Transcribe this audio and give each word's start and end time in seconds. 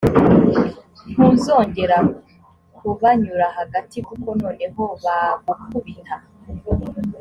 ntuzongera 1.11 1.97
kubanyura 2.77 3.45
hagati 3.57 3.97
kuko 4.07 4.27
noneho 4.43 4.83
bagukubita 5.03 6.15